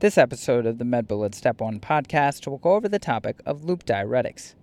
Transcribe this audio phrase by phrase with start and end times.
[0.00, 3.84] This episode of the MedBullet Step 1 podcast will go over the topic of loop
[3.84, 4.54] diuretics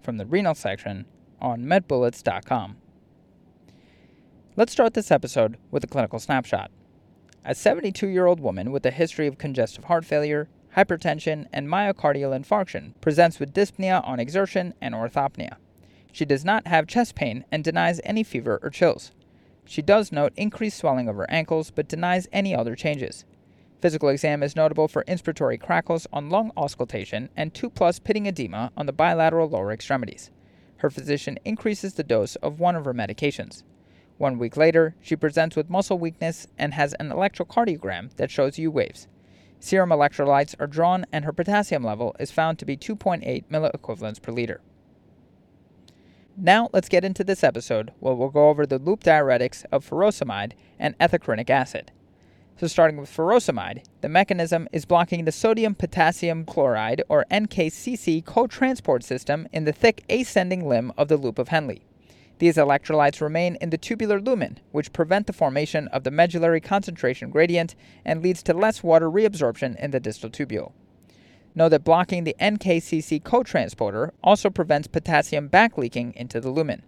[0.00, 1.04] from the renal section
[1.42, 2.78] on medbullets.com.
[4.56, 6.70] Let's start this episode with a clinical snapshot.
[7.44, 12.34] A 72 year old woman with a history of congestive heart failure, hypertension, and myocardial
[12.34, 15.56] infarction presents with dyspnea on exertion and orthopnea.
[16.12, 19.12] She does not have chest pain and denies any fever or chills.
[19.66, 23.26] She does note increased swelling of her ankles but denies any other changes.
[23.80, 28.72] Physical exam is notable for inspiratory crackles on lung auscultation and 2 plus pitting edema
[28.76, 30.30] on the bilateral lower extremities.
[30.78, 33.62] Her physician increases the dose of one of her medications.
[34.16, 38.70] One week later, she presents with muscle weakness and has an electrocardiogram that shows U
[38.70, 39.06] waves.
[39.60, 44.32] Serum electrolytes are drawn and her potassium level is found to be 2.8 milliequivalents per
[44.32, 44.60] liter.
[46.36, 50.52] Now let's get into this episode where we'll go over the loop diuretics of furosemide
[50.78, 51.92] and ethacrynic acid.
[52.58, 59.04] So, starting with furosemide, the mechanism is blocking the sodium potassium chloride or NKCC cotransport
[59.04, 61.76] system in the thick ascending limb of the loop of Henle.
[62.40, 67.30] These electrolytes remain in the tubular lumen, which prevent the formation of the medullary concentration
[67.30, 70.72] gradient and leads to less water reabsorption in the distal tubule.
[71.54, 76.82] Know that blocking the NKCC cotransporter also prevents potassium backleaking into the lumen.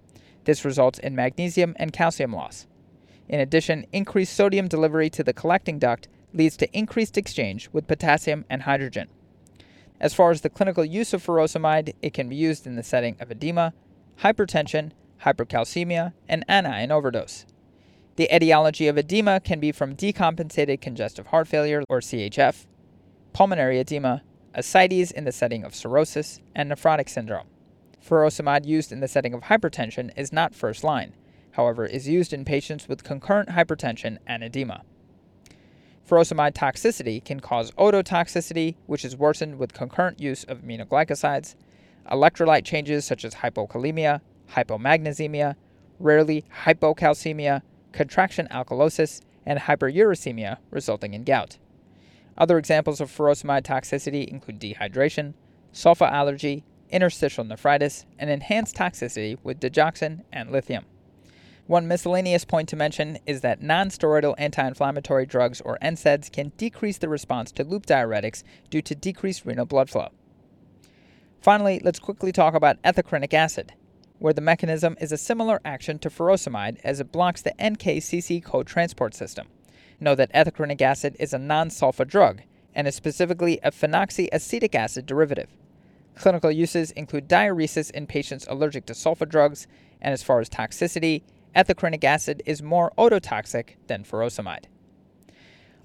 [0.46, 2.66] This results in magnesium and calcium loss.
[3.30, 8.44] In addition, increased sodium delivery to the collecting duct leads to increased exchange with potassium
[8.50, 9.06] and hydrogen.
[10.00, 13.16] As far as the clinical use of furosemide, it can be used in the setting
[13.20, 13.72] of edema,
[14.22, 14.90] hypertension,
[15.22, 17.46] hypercalcemia, and anion overdose.
[18.16, 22.66] The etiology of edema can be from decompensated congestive heart failure, or CHF,
[23.32, 24.22] pulmonary edema,
[24.54, 27.46] ascites in the setting of cirrhosis, and nephrotic syndrome.
[28.04, 31.14] Furosemide used in the setting of hypertension is not first line,
[31.52, 34.82] however, is used in patients with concurrent hypertension and edema.
[36.08, 41.54] Furosemide toxicity can cause ototoxicity, which is worsened with concurrent use of aminoglycosides,
[42.10, 44.20] electrolyte changes such as hypokalemia,
[44.54, 45.54] hypomagnesemia,
[46.00, 47.62] rarely hypocalcemia,
[47.92, 51.58] contraction alkalosis, and hyperuricemia, resulting in gout.
[52.36, 55.34] Other examples of furosemide toxicity include dehydration,
[55.72, 60.84] sulfa allergy, interstitial nephritis, and enhanced toxicity with digoxin and lithium.
[61.70, 66.98] One miscellaneous point to mention is that nonsteroidal anti inflammatory drugs, or NSAIDs, can decrease
[66.98, 70.08] the response to loop diuretics due to decreased renal blood flow.
[71.40, 73.72] Finally, let's quickly talk about ethacrynic acid,
[74.18, 79.14] where the mechanism is a similar action to furosemide as it blocks the NKCC cotransport
[79.14, 79.46] system.
[80.00, 82.42] Know that ethacrynic acid is a non sulfa drug
[82.74, 85.50] and is specifically a phenoxyacetic acid derivative.
[86.16, 89.68] Clinical uses include diuresis in patients allergic to sulfa drugs,
[90.02, 91.22] and as far as toxicity,
[91.54, 94.64] ethacrynic acid is more ototoxic than furosemide.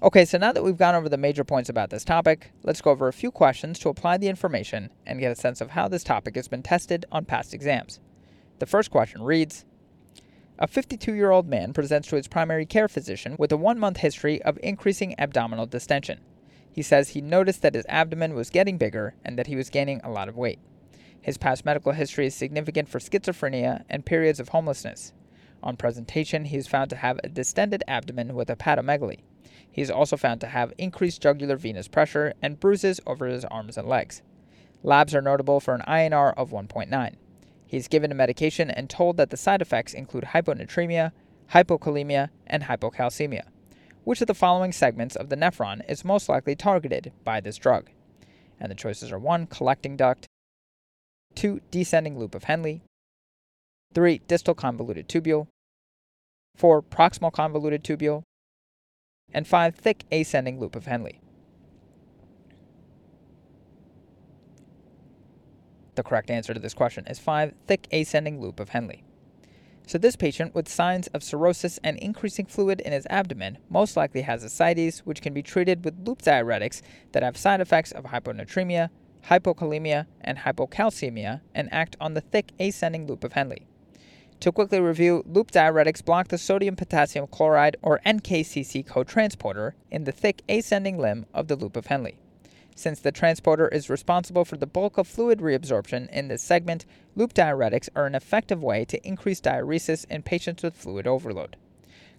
[0.02, 2.90] Okay, so now that we've gone over the major points about this topic, let's go
[2.90, 6.04] over a few questions to apply the information and get a sense of how this
[6.04, 7.98] topic has been tested on past exams.
[8.58, 9.64] The first question reads
[10.58, 13.96] A 52 year old man presents to his primary care physician with a one month
[13.96, 16.20] history of increasing abdominal distension.
[16.70, 20.02] He says he noticed that his abdomen was getting bigger and that he was gaining
[20.04, 20.58] a lot of weight.
[21.22, 25.14] His past medical history is significant for schizophrenia and periods of homelessness.
[25.66, 29.18] On presentation, he is found to have a distended abdomen with hepatomegaly.
[29.68, 33.76] He is also found to have increased jugular venous pressure and bruises over his arms
[33.76, 34.22] and legs.
[34.84, 37.14] Labs are notable for an INR of 1.9.
[37.66, 41.10] He is given a medication and told that the side effects include hyponatremia,
[41.52, 43.48] hypokalemia, and hypocalcemia.
[44.04, 47.90] Which of the following segments of the nephron is most likely targeted by this drug?
[48.60, 49.48] And the choices are 1.
[49.48, 50.26] Collecting duct,
[51.34, 51.60] 2.
[51.72, 52.82] Descending loop of Henle,
[53.94, 54.20] 3.
[54.28, 55.48] Distal convoluted tubule.
[56.56, 56.82] 4.
[56.82, 58.22] Proximal convoluted tubule.
[59.32, 59.74] And 5.
[59.74, 61.12] Thick ascending loop of Henle.
[65.94, 67.54] The correct answer to this question is 5.
[67.66, 69.02] Thick ascending loop of Henle.
[69.86, 74.22] So, this patient with signs of cirrhosis and increasing fluid in his abdomen most likely
[74.22, 78.90] has ascites, which can be treated with loop diuretics that have side effects of hyponatremia,
[79.26, 83.58] hypokalemia, and hypocalcemia and act on the thick ascending loop of Henle.
[84.40, 90.12] To quickly review, loop diuretics block the sodium potassium chloride or NKCC cotransporter in the
[90.12, 92.12] thick ascending limb of the loop of Henle.
[92.74, 96.84] Since the transporter is responsible for the bulk of fluid reabsorption in this segment,
[97.14, 101.56] loop diuretics are an effective way to increase diuresis in patients with fluid overload.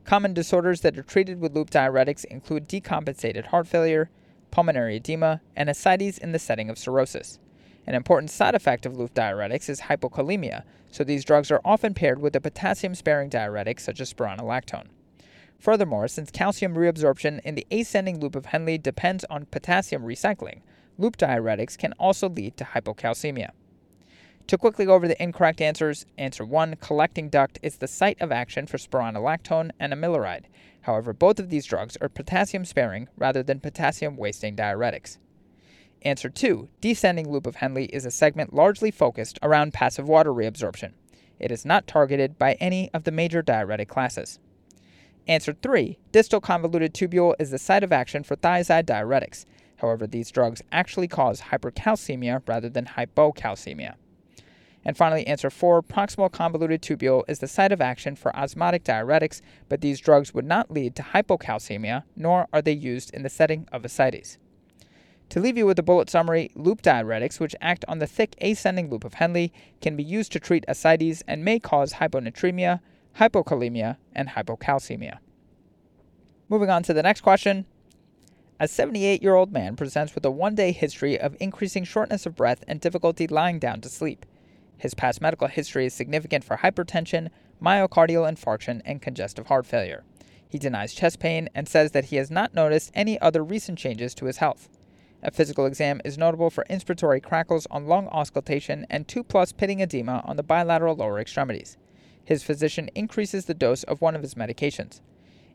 [0.04, 4.10] Common disorders that are treated with loop diuretics include decompensated heart failure,
[4.50, 7.38] pulmonary edema, and ascites in the setting of cirrhosis.
[7.88, 12.19] An important side effect of loop diuretics is hypokalemia, so these drugs are often paired
[12.19, 14.88] with a potassium sparing diuretic such as spironolactone.
[15.57, 20.60] Furthermore, since calcium reabsorption in the ascending loop of Henle depends on potassium recycling,
[20.98, 23.51] loop diuretics can also lead to hypocalcemia.
[24.48, 28.34] To quickly go over the incorrect answers, answer 1, collecting duct is the site of
[28.34, 30.45] action for spironolactone and amiloride.
[30.81, 35.18] However, both of these drugs are potassium sparing rather than potassium wasting diuretics.
[36.04, 40.94] Answer 2, descending loop of Henle is a segment largely focused around passive water reabsorption.
[41.40, 44.40] It is not targeted by any of the major diuretic classes.
[45.28, 49.46] Answer 3, distal convoluted tubule is the site of action for thiazide diuretics.
[49.78, 53.96] However, these drugs actually cause hypercalcemia rather than hypocalcemia.
[54.86, 59.42] And finally, answer 4 proximal convoluted tubule is the site of action for osmotic diuretics,
[59.68, 63.68] but these drugs would not lead to hypocalcemia, nor are they used in the setting
[63.72, 64.38] of ascites.
[65.29, 68.89] To leave you with a bullet summary, loop diuretics, which act on the thick ascending
[68.89, 69.50] loop of Henle,
[69.81, 72.79] can be used to treat ascites and may cause hyponatremia,
[73.18, 75.18] hypokalemia, and hypocalcemia.
[76.47, 77.65] Moving on to the next question.
[78.59, 82.35] A 78 year old man presents with a one day history of increasing shortness of
[82.35, 84.25] breath and difficulty lying down to sleep.
[84.77, 87.29] His past medical history is significant for hypertension,
[87.62, 90.03] myocardial infarction, and congestive heart failure.
[90.47, 94.15] He denies chest pain and says that he has not noticed any other recent changes
[94.15, 94.69] to his health.
[95.24, 99.80] A physical exam is notable for inspiratory crackles on lung auscultation and 2 plus pitting
[99.80, 101.78] edema on the bilateral lower extremities.
[102.24, 105.02] His physician increases the dose of one of his medications.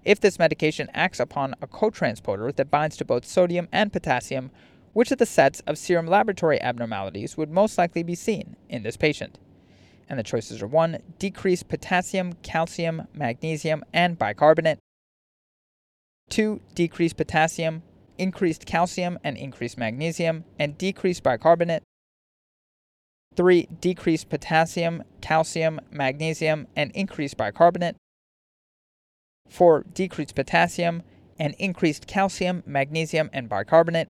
[0.04, 4.50] If this medication acts upon a cotransporter that binds to both sodium and potassium,
[4.94, 8.96] which of the sets of serum laboratory abnormalities would most likely be seen in this
[8.96, 9.38] patient?
[10.08, 10.98] And the choices are 1.
[11.18, 14.78] Decreased potassium, calcium, magnesium, and bicarbonate.
[16.30, 16.60] 2.
[16.74, 17.82] Decreased potassium,
[18.18, 21.82] increased calcium and increased magnesium, and decreased bicarbonate.
[23.36, 23.66] 3.
[23.80, 27.96] Decreased potassium, calcium, magnesium, and increased bicarbonate.
[29.48, 29.84] 4.
[29.92, 31.02] Decreased potassium
[31.38, 34.08] and increased calcium, magnesium, and bicarbonate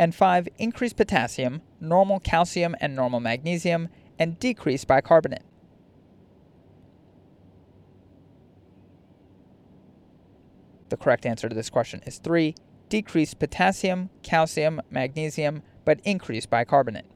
[0.00, 0.48] and 5.
[0.58, 3.88] Increased potassium, normal calcium and normal magnesium,
[4.18, 5.44] and decreased bicarbonate.
[10.90, 12.54] The correct answer to this question is 3.
[12.88, 17.06] Decrease potassium, calcium, magnesium, but increase bicarbonate.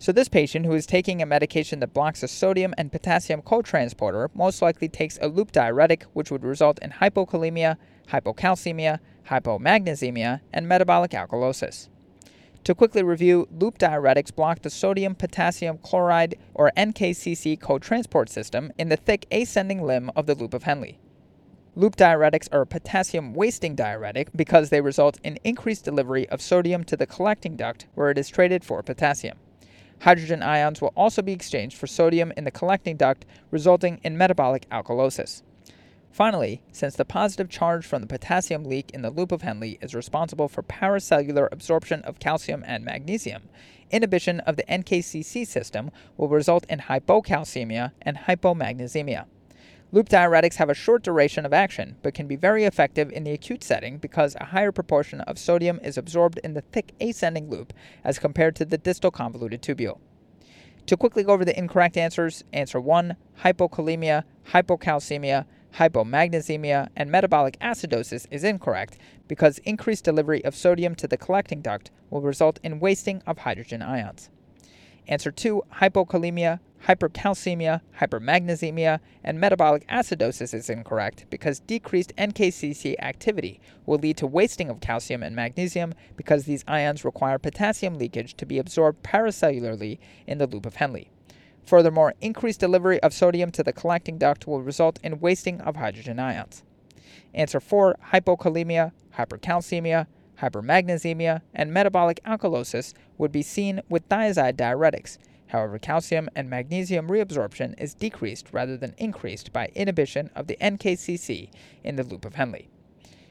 [0.00, 4.28] So, this patient who is taking a medication that blocks a sodium and potassium cotransporter
[4.34, 7.76] most likely takes a loop diuretic, which would result in hypokalemia,
[8.08, 8.98] hypocalcemia,
[9.28, 11.88] hypomagnesemia, and metabolic alkalosis.
[12.64, 18.88] To quickly review, loop diuretics block the sodium potassium chloride or NKCC cotransport system in
[18.88, 20.96] the thick ascending limb of the loop of Henle.
[21.76, 26.84] Loop diuretics are a potassium wasting diuretic because they result in increased delivery of sodium
[26.84, 29.36] to the collecting duct where it is traded for potassium.
[30.02, 34.68] Hydrogen ions will also be exchanged for sodium in the collecting duct, resulting in metabolic
[34.70, 35.42] alkalosis.
[36.12, 39.96] Finally, since the positive charge from the potassium leak in the loop of Henle is
[39.96, 43.48] responsible for paracellular absorption of calcium and magnesium,
[43.90, 49.24] inhibition of the NKCC system will result in hypocalcemia and hypomagnesemia.
[49.94, 53.30] Loop diuretics have a short duration of action, but can be very effective in the
[53.30, 57.72] acute setting because a higher proportion of sodium is absorbed in the thick ascending loop
[58.02, 60.00] as compared to the distal convoluted tubule.
[60.86, 63.14] To quickly go over the incorrect answers, answer 1
[63.44, 65.44] hypokalemia, hypocalcemia,
[65.76, 68.98] hypomagnesemia, and metabolic acidosis is incorrect
[69.28, 73.80] because increased delivery of sodium to the collecting duct will result in wasting of hydrogen
[73.80, 74.28] ions.
[75.06, 83.98] Answer 2 hypokalemia, hypercalcemia, hypermagnesemia, and metabolic acidosis is incorrect because decreased NKCC activity will
[83.98, 88.58] lead to wasting of calcium and magnesium because these ions require potassium leakage to be
[88.58, 91.04] absorbed paracellularly in the loop of Henle.
[91.64, 96.18] Furthermore, increased delivery of sodium to the collecting duct will result in wasting of hydrogen
[96.18, 96.62] ions.
[97.32, 100.06] Answer 4 Hypokalemia, hypercalcemia,
[100.42, 105.16] hypermagnesemia, and metabolic alkalosis would be seen with thiazide diuretics.
[105.54, 111.48] However, calcium and magnesium reabsorption is decreased rather than increased by inhibition of the NKCC
[111.84, 112.62] in the loop of Henle.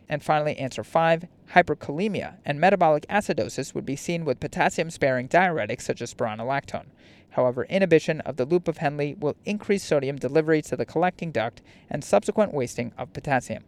[0.07, 5.81] And finally, answer 5 hyperkalemia and metabolic acidosis would be seen with potassium sparing diuretics
[5.81, 6.85] such as spironolactone.
[7.31, 11.61] However, inhibition of the loop of Henle will increase sodium delivery to the collecting duct
[11.89, 13.65] and subsequent wasting of potassium.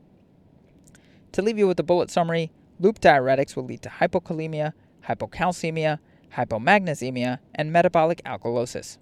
[1.33, 4.71] To leave you with a bullet summary, loop diuretics will lead to hypokalemia,
[5.09, 5.99] hypocalcemia,
[6.35, 8.97] hypomagnesemia, and metabolic alkalosis.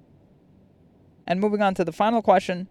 [1.26, 2.68] And moving on to the final question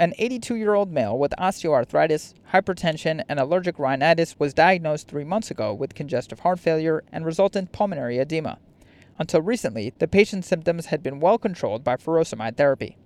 [0.00, 5.50] an 82 year old male with osteoarthritis, hypertension, and allergic rhinitis was diagnosed three months
[5.50, 8.58] ago with congestive heart failure and resultant pulmonary edema.
[9.18, 12.96] Until recently, the patient's symptoms had been well controlled by furosemide therapy.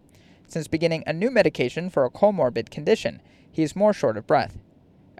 [0.46, 4.58] Since beginning a new medication for a comorbid condition, he is more short of breath.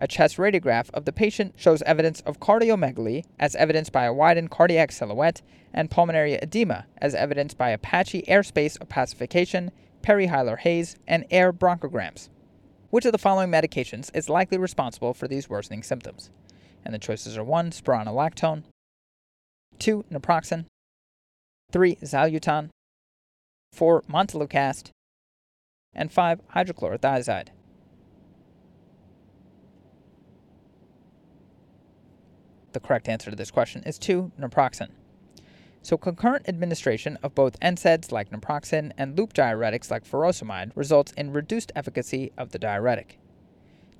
[0.02, 4.50] A chest radiograph of the patient shows evidence of cardiomegaly, as evidenced by a widened
[4.50, 5.42] cardiac silhouette,
[5.73, 9.71] and pulmonary edema, as evidenced by a patchy airspace opacification,
[10.02, 12.30] perihilar haze, and air bronchograms.
[12.90, 16.30] Which of the following medications is likely responsible for these worsening symptoms?
[16.85, 17.71] And the choices are 1.
[17.71, 18.64] Spironolactone,
[19.78, 20.06] 2.
[20.11, 20.64] Naproxen,
[21.71, 21.94] 3.
[22.02, 22.71] Zileuton,
[23.73, 24.02] 4.
[24.11, 24.90] Montelukast,
[25.94, 26.40] and 5.
[26.56, 27.50] Hydrochlorothiazide.
[32.73, 34.33] The correct answer to this question is 2.
[34.41, 34.88] Naproxen.
[35.83, 41.33] So, concurrent administration of both NSAIDs like naproxen and loop diuretics like furosemide results in
[41.33, 43.19] reduced efficacy of the diuretic.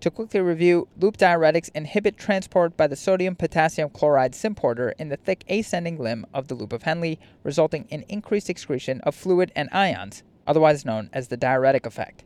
[0.01, 5.17] To quickly review, loop diuretics inhibit transport by the sodium potassium chloride symporter in the
[5.17, 9.69] thick ascending limb of the loop of Henle, resulting in increased excretion of fluid and
[9.73, 12.25] ions, otherwise known as the diuretic effect.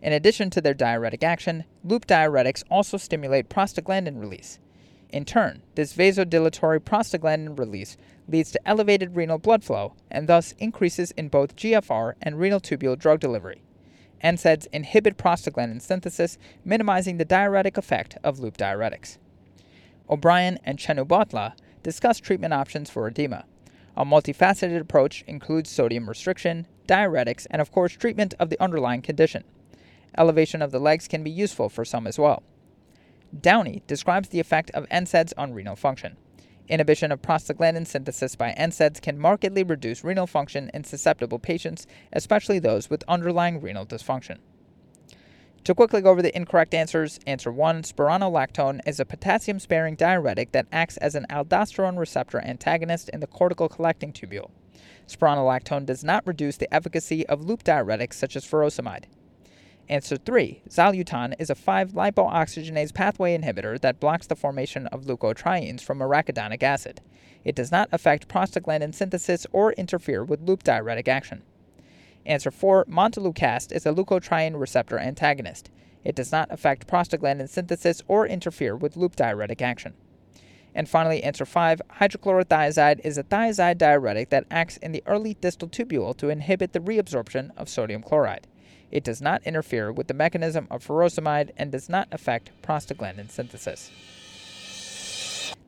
[0.00, 4.58] In addition to their diuretic action, loop diuretics also stimulate prostaglandin release.
[5.10, 7.96] In turn, this vasodilatory prostaglandin release
[8.28, 12.98] leads to elevated renal blood flow and thus increases in both GFR and renal tubule
[12.98, 13.62] drug delivery.
[14.22, 19.16] NSAIDs inhibit prostaglandin synthesis, minimizing the diuretic effect of loop diuretics.
[20.10, 23.44] O'Brien and Chenubotla discuss treatment options for edema.
[23.96, 29.44] A multifaceted approach includes sodium restriction, diuretics, and of course treatment of the underlying condition.
[30.16, 32.42] Elevation of the legs can be useful for some as well.
[33.38, 36.16] Downey describes the effect of NSAIDs on renal function.
[36.68, 42.58] Inhibition of prostaglandin synthesis by NSAIDs can markedly reduce renal function in susceptible patients, especially
[42.58, 44.38] those with underlying renal dysfunction.
[45.64, 50.52] To quickly go over the incorrect answers, answer 1 spironolactone is a potassium sparing diuretic
[50.52, 54.50] that acts as an aldosterone receptor antagonist in the cortical collecting tubule.
[55.06, 59.04] Spironolactone does not reduce the efficacy of loop diuretics such as furosemide.
[59.90, 60.60] Answer 3.
[60.68, 67.00] Zileuton is a 5-lipoxygenase pathway inhibitor that blocks the formation of leukotrienes from arachidonic acid.
[67.42, 71.42] It does not affect prostaglandin synthesis or interfere with loop diuretic action.
[72.26, 72.84] Answer 4.
[72.84, 75.70] Montelukast is a leukotriene receptor antagonist.
[76.04, 79.94] It does not affect prostaglandin synthesis or interfere with loop diuretic action.
[80.74, 81.80] And finally, answer 5.
[81.98, 86.80] Hydrochlorothiazide is a thiazide diuretic that acts in the early distal tubule to inhibit the
[86.80, 88.46] reabsorption of sodium chloride.
[88.90, 93.90] It does not interfere with the mechanism of furosemide and does not affect prostaglandin synthesis.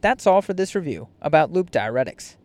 [0.01, 2.37] That's all for this review about loop diuretics.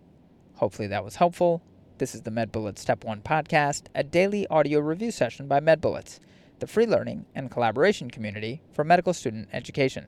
[0.56, 1.62] Hopefully that was helpful.
[1.98, 6.20] This is the MedBullets Step 1 podcast, a daily audio review session by MedBullets,
[6.60, 10.08] the free learning and collaboration community for medical student education.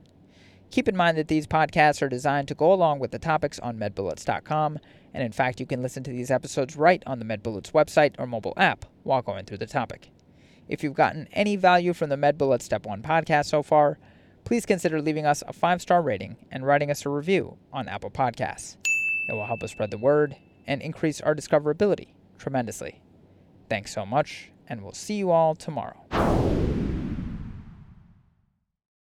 [0.70, 3.78] Keep in mind that these podcasts are designed to go along with the topics on
[3.78, 4.78] medbullets.com,
[5.14, 8.26] and in fact, you can listen to these episodes right on the MedBullets website or
[8.26, 10.10] mobile app while going through the topic.
[10.68, 13.98] If you've gotten any value from the MedBullet Step 1 podcast so far,
[14.44, 18.10] please consider leaving us a five star rating and writing us a review on Apple
[18.10, 18.76] Podcasts.
[19.28, 22.08] It will help us spread the word and increase our discoverability
[22.38, 23.00] tremendously.
[23.68, 26.04] Thanks so much, and we'll see you all tomorrow.